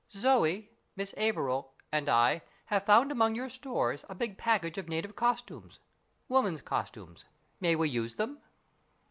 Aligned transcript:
"Zoe 0.13 0.71
Miss 0.95 1.13
Averil 1.15 1.73
and 1.91 2.09
I 2.09 2.41
have 2.65 2.87
found 2.87 3.11
among 3.11 3.35
your 3.35 3.49
stores 3.49 4.03
a 4.09 4.15
big 4.15 4.35
package 4.35 4.79
of 4.79 4.89
native 4.89 5.15
costumes 5.15 5.77
women's 6.27 6.63
costumes. 6.63 7.25
May 7.59 7.75
we 7.75 7.87
use 7.87 8.15
them 8.15 8.41